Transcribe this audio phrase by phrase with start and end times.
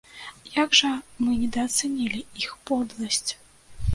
[0.53, 0.89] Як жа
[1.25, 3.31] мы недаацанілі іх подласць!